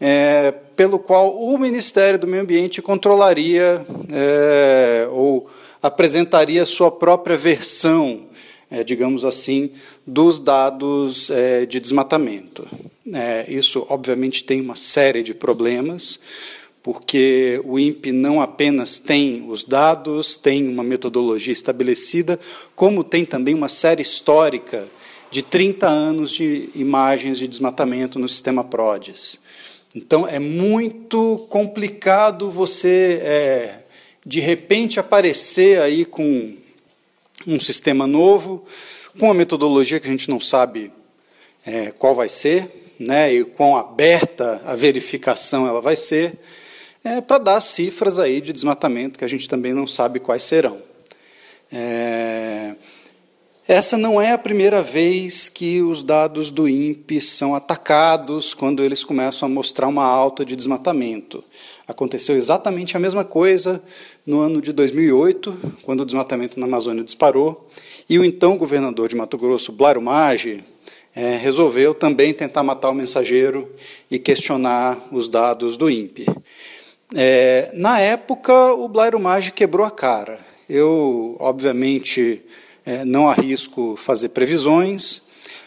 [0.00, 5.48] é, pelo qual o Ministério do Meio Ambiente controlaria é, ou
[5.82, 8.26] apresentaria sua própria versão,
[8.70, 9.72] é, digamos assim,
[10.06, 12.66] dos dados é, de desmatamento.
[13.12, 16.18] É, isso, obviamente, tem uma série de problemas
[16.82, 22.40] porque o INPE não apenas tem os dados, tem uma metodologia estabelecida,
[22.74, 24.88] como tem também uma série histórica
[25.30, 29.38] de 30 anos de imagens de desmatamento no sistema PRODES.
[29.94, 33.84] Então, é muito complicado você, é,
[34.24, 36.56] de repente, aparecer aí com
[37.46, 38.64] um sistema novo,
[39.18, 40.92] com uma metodologia que a gente não sabe
[41.66, 46.34] é, qual vai ser, né, e quão aberta a verificação ela vai ser,
[47.04, 50.78] é, para dar cifras aí de desmatamento que a gente também não sabe quais serão.
[51.72, 52.74] É,
[53.66, 59.04] essa não é a primeira vez que os dados do INPE são atacados quando eles
[59.04, 61.44] começam a mostrar uma alta de desmatamento.
[61.86, 63.82] Aconteceu exatamente a mesma coisa
[64.26, 67.68] no ano de 2008, quando o desmatamento na Amazônia disparou,
[68.08, 70.64] e o então governador de Mato Grosso, Blairo Maggi,
[71.14, 73.72] é, resolveu também tentar matar o mensageiro
[74.10, 76.26] e questionar os dados do INPE.
[77.14, 80.38] É, na época, o Blairo Maggi quebrou a cara.
[80.68, 82.42] Eu, obviamente,
[82.86, 85.20] é, não arrisco fazer previsões,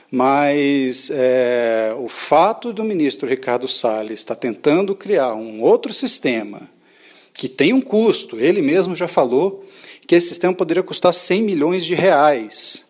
[0.10, 6.62] mas é, o fato do ministro Ricardo Salles estar tentando criar um outro sistema
[7.34, 9.66] que tem um custo, ele mesmo já falou
[10.08, 12.86] que esse sistema poderia custar 100 milhões de reais,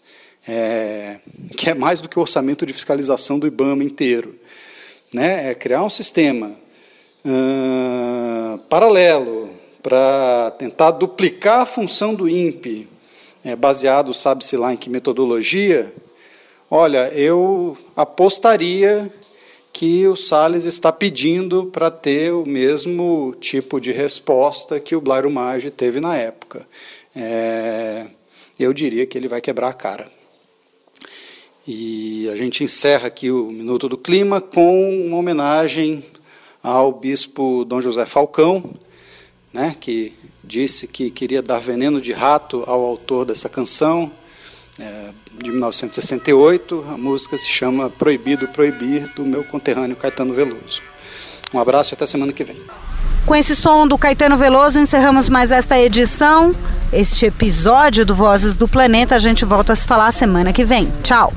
[0.48, 1.20] é,
[1.56, 4.36] que é mais do que o orçamento de fiscalização do IBAMA inteiro.
[5.14, 5.52] Né?
[5.52, 6.63] É criar um sistema
[8.70, 9.50] paralelo
[9.82, 12.88] para tentar duplicar a função do INPE,
[13.44, 15.94] é, baseado, sabe-se lá em que metodologia,
[16.72, 19.12] olha, eu apostaria
[19.74, 25.30] que o Salles está pedindo para ter o mesmo tipo de resposta que o Blairo
[25.32, 26.66] Maggi teve na época.
[27.16, 28.06] É,
[28.60, 30.10] eu diria que ele vai quebrar a cara.
[31.68, 36.04] E a gente encerra aqui o Minuto do Clima com uma homenagem
[36.64, 38.64] ao bispo Dom José Falcão,
[39.52, 44.10] né, que disse que queria dar veneno de rato ao autor dessa canção,
[44.80, 45.10] é,
[45.44, 46.86] de 1968.
[46.90, 50.82] A música se chama Proibido Proibir, do meu conterrâneo Caetano Veloso.
[51.54, 52.60] Um abraço e até semana que vem.
[53.26, 56.54] Com esse som do Caetano Veloso, encerramos mais esta edição,
[56.92, 59.16] este episódio do Vozes do Planeta.
[59.16, 60.92] A gente volta a se falar semana que vem.
[61.04, 61.32] Tchau!